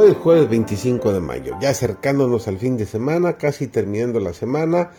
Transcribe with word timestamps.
Hoy 0.00 0.12
es 0.12 0.16
jueves 0.16 0.48
25 0.48 1.12
de 1.12 1.18
mayo, 1.18 1.56
ya 1.60 1.70
acercándonos 1.70 2.46
al 2.46 2.58
fin 2.58 2.76
de 2.76 2.86
semana, 2.86 3.36
casi 3.36 3.66
terminando 3.66 4.20
la 4.20 4.32
semana. 4.32 4.92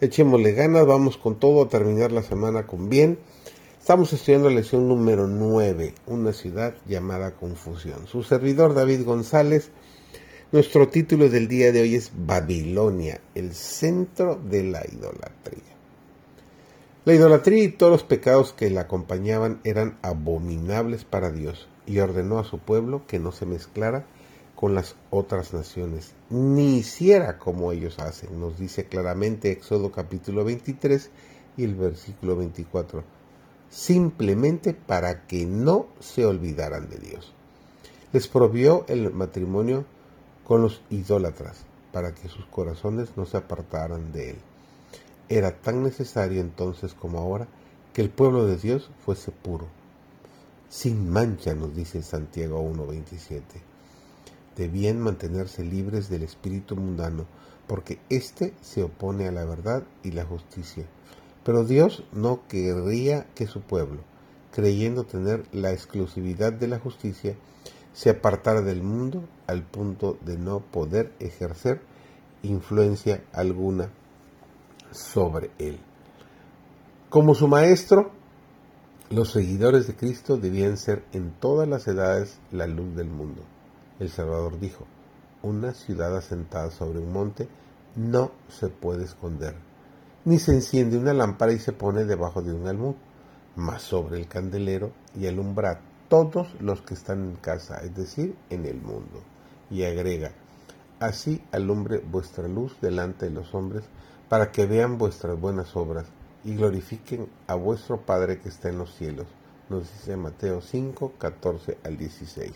Echémosle 0.00 0.52
ganas, 0.52 0.86
vamos 0.86 1.18
con 1.18 1.38
todo 1.38 1.62
a 1.62 1.68
terminar 1.68 2.10
la 2.10 2.22
semana 2.22 2.66
con 2.66 2.88
bien. 2.88 3.18
Estamos 3.78 4.14
estudiando 4.14 4.48
la 4.48 4.56
lección 4.56 4.88
número 4.88 5.26
9, 5.26 5.92
una 6.06 6.32
ciudad 6.32 6.74
llamada 6.86 7.32
confusión. 7.32 8.06
Su 8.06 8.22
servidor 8.22 8.72
David 8.72 9.04
González, 9.04 9.72
nuestro 10.52 10.88
título 10.88 11.28
del 11.28 11.48
día 11.48 11.70
de 11.70 11.82
hoy 11.82 11.94
es 11.94 12.10
Babilonia, 12.16 13.20
el 13.34 13.52
centro 13.52 14.36
de 14.36 14.62
la 14.62 14.82
idolatría. 14.90 15.76
La 17.04 17.12
idolatría 17.12 17.62
y 17.62 17.68
todos 17.68 17.92
los 17.92 18.04
pecados 18.04 18.54
que 18.54 18.70
la 18.70 18.80
acompañaban 18.80 19.60
eran 19.64 19.98
abominables 20.00 21.04
para 21.04 21.30
Dios 21.30 21.68
y 21.84 21.98
ordenó 21.98 22.38
a 22.38 22.44
su 22.44 22.58
pueblo 22.58 23.02
que 23.06 23.18
no 23.18 23.32
se 23.32 23.44
mezclara 23.44 24.06
con 24.56 24.74
las 24.74 24.96
otras 25.10 25.52
naciones, 25.52 26.14
ni 26.30 26.78
hiciera 26.78 27.38
como 27.38 27.72
ellos 27.72 27.98
hacen, 27.98 28.40
nos 28.40 28.58
dice 28.58 28.86
claramente 28.86 29.52
Éxodo 29.52 29.92
capítulo 29.92 30.44
23 30.44 31.10
y 31.58 31.64
el 31.64 31.74
versículo 31.74 32.36
24, 32.36 33.04
simplemente 33.68 34.72
para 34.72 35.26
que 35.26 35.44
no 35.44 35.88
se 36.00 36.24
olvidaran 36.24 36.88
de 36.88 36.96
Dios. 36.96 37.34
Les 38.12 38.28
prohibió 38.28 38.86
el 38.88 39.12
matrimonio 39.12 39.84
con 40.42 40.62
los 40.62 40.80
idólatras, 40.88 41.66
para 41.92 42.14
que 42.14 42.28
sus 42.28 42.46
corazones 42.46 43.10
no 43.16 43.26
se 43.26 43.36
apartaran 43.36 44.10
de 44.12 44.30
él. 44.30 44.36
Era 45.28 45.52
tan 45.52 45.82
necesario 45.82 46.40
entonces 46.40 46.94
como 46.94 47.18
ahora 47.18 47.46
que 47.92 48.00
el 48.00 48.10
pueblo 48.10 48.46
de 48.46 48.56
Dios 48.56 48.90
fuese 49.04 49.32
puro, 49.32 49.66
sin 50.70 51.10
mancha, 51.10 51.54
nos 51.54 51.74
dice 51.76 52.02
Santiago 52.02 52.62
1.27 52.62 53.75
debían 54.56 54.98
mantenerse 55.00 55.64
libres 55.64 56.08
del 56.08 56.22
espíritu 56.22 56.76
mundano, 56.76 57.26
porque 57.66 57.98
éste 58.08 58.54
se 58.60 58.82
opone 58.82 59.28
a 59.28 59.32
la 59.32 59.44
verdad 59.44 59.84
y 60.02 60.12
la 60.12 60.24
justicia. 60.24 60.86
Pero 61.44 61.64
Dios 61.64 62.04
no 62.12 62.46
querría 62.48 63.26
que 63.34 63.46
su 63.46 63.60
pueblo, 63.60 64.00
creyendo 64.52 65.04
tener 65.04 65.44
la 65.52 65.72
exclusividad 65.72 66.52
de 66.52 66.68
la 66.68 66.78
justicia, 66.78 67.36
se 67.92 68.10
apartara 68.10 68.62
del 68.62 68.82
mundo 68.82 69.24
al 69.46 69.62
punto 69.62 70.18
de 70.22 70.36
no 70.36 70.60
poder 70.60 71.12
ejercer 71.18 71.80
influencia 72.42 73.24
alguna 73.32 73.90
sobre 74.90 75.50
él. 75.58 75.78
Como 77.08 77.34
su 77.34 77.48
maestro, 77.48 78.10
los 79.10 79.30
seguidores 79.30 79.86
de 79.86 79.94
Cristo 79.94 80.36
debían 80.36 80.76
ser 80.76 81.04
en 81.12 81.30
todas 81.30 81.68
las 81.68 81.86
edades 81.86 82.38
la 82.50 82.66
luz 82.66 82.94
del 82.96 83.08
mundo. 83.08 83.42
El 83.98 84.10
Salvador 84.10 84.60
dijo, 84.60 84.86
una 85.42 85.72
ciudad 85.72 86.14
asentada 86.16 86.70
sobre 86.70 86.98
un 86.98 87.12
monte 87.12 87.48
no 87.94 88.30
se 88.48 88.68
puede 88.68 89.04
esconder, 89.04 89.54
ni 90.26 90.38
se 90.38 90.52
enciende 90.52 90.98
una 90.98 91.14
lámpara 91.14 91.52
y 91.52 91.58
se 91.58 91.72
pone 91.72 92.04
debajo 92.04 92.42
de 92.42 92.52
un 92.52 92.66
almud, 92.66 92.94
mas 93.54 93.82
sobre 93.82 94.18
el 94.18 94.28
candelero 94.28 94.92
y 95.18 95.26
alumbra 95.26 95.80
todos 96.08 96.48
los 96.60 96.82
que 96.82 96.92
están 96.92 97.24
en 97.24 97.36
casa, 97.36 97.78
es 97.78 97.94
decir, 97.94 98.36
en 98.50 98.66
el 98.66 98.76
mundo. 98.76 99.22
Y 99.70 99.84
agrega, 99.84 100.32
así 101.00 101.42
alumbre 101.50 101.98
vuestra 101.98 102.48
luz 102.48 102.76
delante 102.82 103.26
de 103.26 103.32
los 103.32 103.54
hombres, 103.54 103.84
para 104.28 104.52
que 104.52 104.66
vean 104.66 104.98
vuestras 104.98 105.40
buenas 105.40 105.74
obras 105.74 106.06
y 106.44 106.54
glorifiquen 106.54 107.28
a 107.46 107.54
vuestro 107.54 108.02
Padre 108.02 108.40
que 108.40 108.50
está 108.50 108.68
en 108.68 108.78
los 108.78 108.94
cielos. 108.94 109.26
Nos 109.70 109.90
dice 109.90 110.16
Mateo 110.16 110.60
5, 110.60 111.14
14 111.18 111.78
al 111.82 111.96
16. 111.96 112.52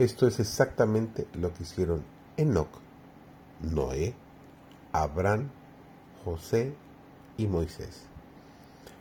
Esto 0.00 0.26
es 0.26 0.40
exactamente 0.40 1.26
lo 1.34 1.52
que 1.52 1.64
hicieron 1.64 2.02
Enoch, 2.38 2.70
Noé, 3.60 4.14
Abraham, 4.92 5.50
José 6.24 6.72
y 7.36 7.46
Moisés. 7.46 8.04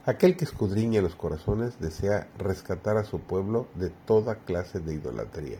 Aquel 0.05 0.35
que 0.35 0.43
escudriña 0.43 1.01
los 1.01 1.15
corazones 1.15 1.79
desea 1.79 2.27
rescatar 2.37 2.97
a 2.97 3.05
su 3.05 3.21
pueblo 3.21 3.67
de 3.75 3.91
toda 3.91 4.39
clase 4.39 4.81
de 4.81 4.95
idolatría. 4.95 5.59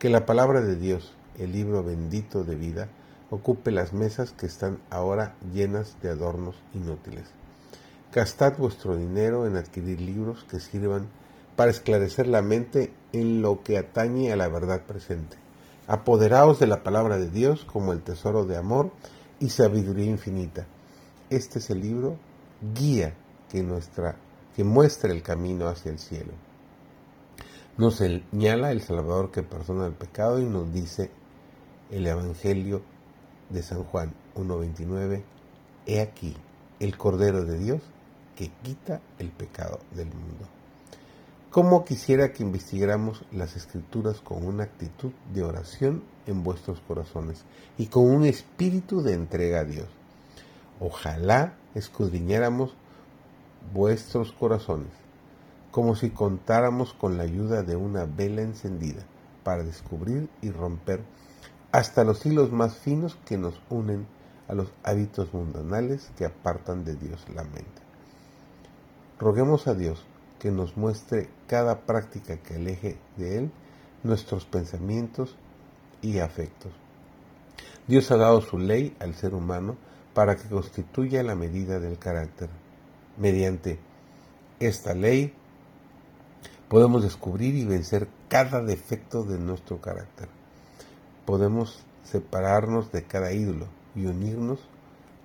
Que 0.00 0.08
la 0.08 0.26
palabra 0.26 0.60
de 0.60 0.74
Dios, 0.74 1.12
el 1.38 1.52
libro 1.52 1.84
bendito 1.84 2.42
de 2.42 2.56
vida, 2.56 2.88
ocupe 3.30 3.70
las 3.70 3.92
mesas 3.92 4.32
que 4.32 4.46
están 4.46 4.80
ahora 4.90 5.36
llenas 5.52 5.94
de 6.02 6.08
adornos 6.08 6.56
inútiles. 6.74 7.26
Gastad 8.12 8.58
vuestro 8.58 8.96
dinero 8.96 9.46
en 9.46 9.54
adquirir 9.54 10.00
libros 10.00 10.42
que 10.50 10.58
sirvan 10.58 11.06
para 11.56 11.70
esclarecer 11.70 12.26
la 12.26 12.42
mente 12.42 12.92
en 13.12 13.42
lo 13.42 13.62
que 13.62 13.78
atañe 13.78 14.32
a 14.32 14.36
la 14.36 14.48
verdad 14.48 14.82
presente. 14.82 15.36
Apoderaos 15.86 16.58
de 16.58 16.66
la 16.66 16.82
palabra 16.82 17.18
de 17.18 17.30
Dios 17.30 17.64
como 17.64 17.92
el 17.92 18.02
tesoro 18.02 18.44
de 18.44 18.56
amor 18.56 18.90
y 19.38 19.50
sabiduría 19.50 20.06
infinita. 20.06 20.66
Este 21.30 21.58
es 21.58 21.70
el 21.70 21.80
libro 21.80 22.16
guía 22.74 23.14
que, 23.50 23.62
nuestra, 23.62 24.16
que 24.56 24.64
muestra 24.64 25.12
el 25.12 25.22
camino 25.22 25.68
hacia 25.68 25.90
el 25.90 25.98
cielo. 25.98 26.32
Nos 27.76 27.96
señala 27.96 28.72
el 28.72 28.80
Salvador 28.80 29.30
que 29.30 29.42
perdona 29.42 29.86
el 29.86 29.94
pecado 29.94 30.40
y 30.40 30.44
nos 30.44 30.72
dice 30.72 31.10
el 31.90 32.06
Evangelio 32.06 32.82
de 33.50 33.62
San 33.62 33.84
Juan 33.84 34.14
1.29, 34.36 35.22
He 35.86 36.00
aquí 36.00 36.36
el 36.80 36.96
Cordero 36.96 37.44
de 37.44 37.58
Dios 37.58 37.82
que 38.36 38.50
quita 38.62 39.00
el 39.18 39.30
pecado 39.30 39.80
del 39.94 40.06
mundo. 40.06 40.48
Cómo 41.54 41.84
quisiera 41.84 42.32
que 42.32 42.42
investigáramos 42.42 43.24
las 43.30 43.54
escrituras 43.54 44.20
con 44.20 44.44
una 44.44 44.64
actitud 44.64 45.12
de 45.32 45.44
oración 45.44 46.02
en 46.26 46.42
vuestros 46.42 46.80
corazones 46.80 47.44
y 47.78 47.86
con 47.86 48.10
un 48.10 48.24
espíritu 48.24 49.02
de 49.02 49.12
entrega 49.12 49.60
a 49.60 49.64
Dios. 49.64 49.86
Ojalá 50.80 51.54
escudriñáramos 51.76 52.74
vuestros 53.72 54.32
corazones, 54.32 54.90
como 55.70 55.94
si 55.94 56.10
contáramos 56.10 56.92
con 56.92 57.16
la 57.18 57.22
ayuda 57.22 57.62
de 57.62 57.76
una 57.76 58.04
vela 58.04 58.42
encendida 58.42 59.04
para 59.44 59.62
descubrir 59.62 60.28
y 60.42 60.50
romper 60.50 61.02
hasta 61.70 62.02
los 62.02 62.26
hilos 62.26 62.50
más 62.50 62.74
finos 62.78 63.16
que 63.26 63.38
nos 63.38 63.54
unen 63.70 64.08
a 64.48 64.54
los 64.54 64.72
hábitos 64.82 65.32
mundanales 65.32 66.10
que 66.18 66.24
apartan 66.24 66.84
de 66.84 66.96
Dios 66.96 67.24
la 67.32 67.44
mente. 67.44 67.80
Roguemos 69.20 69.68
a 69.68 69.74
Dios 69.74 70.04
que 70.44 70.50
nos 70.50 70.76
muestre 70.76 71.30
cada 71.46 71.86
práctica 71.86 72.36
que 72.36 72.56
aleje 72.56 72.98
de 73.16 73.38
Él 73.38 73.50
nuestros 74.02 74.44
pensamientos 74.44 75.36
y 76.02 76.18
afectos. 76.18 76.70
Dios 77.86 78.10
ha 78.10 78.18
dado 78.18 78.42
su 78.42 78.58
ley 78.58 78.94
al 79.00 79.14
ser 79.14 79.34
humano 79.34 79.78
para 80.12 80.36
que 80.36 80.46
constituya 80.46 81.22
la 81.22 81.34
medida 81.34 81.80
del 81.80 81.98
carácter. 81.98 82.50
Mediante 83.16 83.78
esta 84.60 84.92
ley 84.92 85.32
podemos 86.68 87.02
descubrir 87.02 87.54
y 87.54 87.64
vencer 87.64 88.06
cada 88.28 88.60
defecto 88.60 89.22
de 89.22 89.38
nuestro 89.38 89.80
carácter. 89.80 90.28
Podemos 91.24 91.82
separarnos 92.02 92.92
de 92.92 93.04
cada 93.04 93.32
ídolo 93.32 93.66
y 93.94 94.04
unirnos 94.04 94.58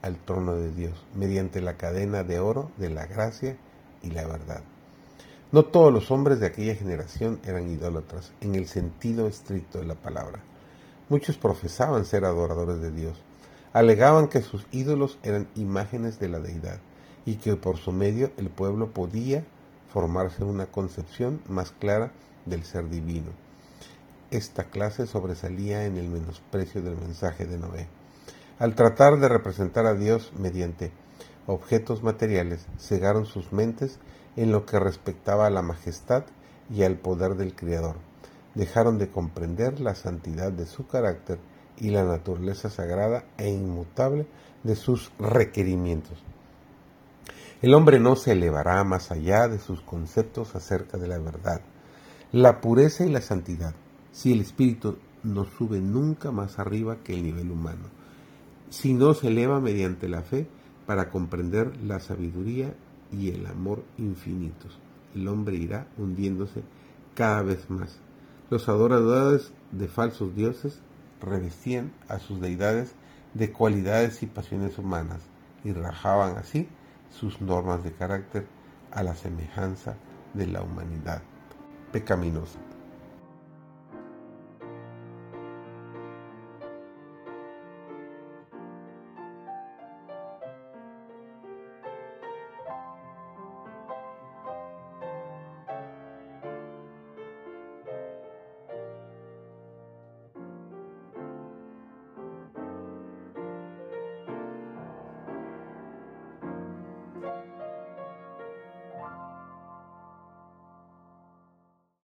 al 0.01 0.15
trono 0.15 0.55
de 0.55 0.71
Dios 0.71 1.05
mediante 1.13 1.59
la 1.59 1.75
cadena 1.75 2.23
de 2.23 2.39
oro 2.39 2.71
de 2.77 2.89
la 2.89 3.05
gracia 3.05 3.57
y 4.01 4.11
la 4.11 4.25
verdad. 4.25 4.63
No 5.51 5.65
todos 5.65 5.91
los 5.91 6.11
hombres 6.11 6.39
de 6.39 6.45
aquella 6.45 6.75
generación 6.75 7.39
eran 7.43 7.71
idólatras 7.71 8.33
en 8.39 8.53
el 8.53 8.67
sentido 8.67 9.27
estricto 9.27 9.79
de 9.79 9.85
la 9.85 9.95
palabra. 9.95 10.43
Muchos 11.09 11.39
profesaban 11.39 12.05
ser 12.05 12.23
adoradores 12.23 12.81
de 12.81 12.91
Dios. 12.91 13.17
Alegaban 13.73 14.27
que 14.27 14.43
sus 14.43 14.67
ídolos 14.71 15.17
eran 15.23 15.47
imágenes 15.55 16.19
de 16.19 16.29
la 16.29 16.39
deidad 16.39 16.77
y 17.25 17.37
que 17.37 17.55
por 17.55 17.77
su 17.77 17.91
medio 17.91 18.29
el 18.37 18.49
pueblo 18.49 18.91
podía 18.91 19.43
formarse 19.91 20.43
una 20.43 20.67
concepción 20.67 21.41
más 21.47 21.71
clara 21.71 22.11
del 22.45 22.63
ser 22.63 22.87
divino. 22.87 23.31
Esta 24.29 24.65
clase 24.65 25.07
sobresalía 25.07 25.85
en 25.85 25.97
el 25.97 26.09
menosprecio 26.09 26.83
del 26.83 26.95
mensaje 26.95 27.47
de 27.47 27.57
Noé. 27.57 27.87
Al 28.59 28.75
tratar 28.75 29.19
de 29.19 29.27
representar 29.27 29.87
a 29.87 29.95
Dios 29.95 30.31
mediante 30.37 30.91
objetos 31.49 32.03
materiales, 32.03 32.67
cegaron 32.77 33.25
sus 33.25 33.51
mentes 33.51 33.97
en 34.35 34.51
lo 34.51 34.67
que 34.67 34.79
respectaba 34.79 35.47
a 35.47 35.49
la 35.49 35.63
majestad 35.63 36.25
y 36.69 36.83
al 36.83 36.97
poder 36.97 37.35
del 37.35 37.55
Creador. 37.55 37.95
Dejaron 38.53 38.99
de 38.99 39.09
comprender 39.09 39.79
la 39.79 39.95
santidad 39.95 40.51
de 40.51 40.67
su 40.67 40.85
carácter 40.85 41.39
y 41.79 41.89
la 41.89 42.03
naturaleza 42.03 42.69
sagrada 42.69 43.23
e 43.37 43.49
inmutable 43.49 44.27
de 44.63 44.75
sus 44.75 45.11
requerimientos. 45.17 46.23
El 47.63 47.73
hombre 47.73 47.99
no 47.99 48.15
se 48.15 48.33
elevará 48.33 48.83
más 48.83 49.09
allá 49.09 49.47
de 49.47 49.57
sus 49.57 49.81
conceptos 49.81 50.55
acerca 50.55 50.99
de 50.99 51.07
la 51.07 51.17
verdad, 51.17 51.61
la 52.31 52.61
pureza 52.61 53.05
y 53.05 53.09
la 53.09 53.21
santidad, 53.21 53.73
si 54.11 54.33
el 54.33 54.41
espíritu 54.41 54.99
no 55.23 55.45
sube 55.45 55.79
nunca 55.79 56.31
más 56.31 56.59
arriba 56.59 56.97
que 57.03 57.13
el 57.13 57.23
nivel 57.23 57.49
humano, 57.49 57.87
si 58.69 58.93
no 58.93 59.15
se 59.15 59.29
eleva 59.29 59.59
mediante 59.59 60.07
la 60.07 60.21
fe 60.21 60.47
para 60.89 61.11
comprender 61.11 61.77
la 61.83 61.99
sabiduría 61.99 62.73
y 63.11 63.29
el 63.29 63.45
amor 63.45 63.83
infinitos. 63.99 64.79
El 65.13 65.27
hombre 65.27 65.55
irá 65.55 65.85
hundiéndose 65.99 66.63
cada 67.13 67.43
vez 67.43 67.69
más, 67.69 67.99
Los 68.49 68.67
adoradores 68.69 69.53
de 69.71 69.87
falsos 69.87 70.35
dioses 70.35 70.81
revestían 71.21 71.91
a 72.07 72.17
sus 72.17 72.41
deidades 72.41 72.95
de 73.35 73.51
cualidades 73.51 74.23
y 74.23 74.25
pasiones 74.25 74.79
humanas 74.79 75.21
y 75.63 75.73
rajaban 75.73 76.37
así 76.37 76.67
sus 77.11 77.39
normas 77.39 77.83
de 77.83 77.91
carácter 77.91 78.47
a 78.89 79.03
la 79.03 79.13
semejanza 79.13 79.95
de 80.33 80.47
la 80.47 80.63
humanidad 80.63 81.21
pecaminosa. 81.91 82.57